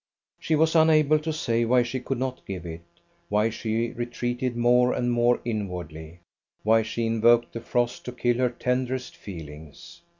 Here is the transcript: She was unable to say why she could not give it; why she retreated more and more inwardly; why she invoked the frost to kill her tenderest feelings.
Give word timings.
She 0.39 0.55
was 0.55 0.75
unable 0.75 1.19
to 1.19 1.31
say 1.31 1.63
why 1.63 1.83
she 1.83 1.99
could 1.99 2.17
not 2.17 2.43
give 2.47 2.65
it; 2.65 2.81
why 3.29 3.51
she 3.51 3.91
retreated 3.91 4.57
more 4.57 4.93
and 4.93 5.11
more 5.11 5.39
inwardly; 5.45 6.21
why 6.63 6.81
she 6.81 7.05
invoked 7.05 7.53
the 7.53 7.61
frost 7.61 8.03
to 8.05 8.11
kill 8.11 8.37
her 8.37 8.49
tenderest 8.49 9.15
feelings. 9.15 10.01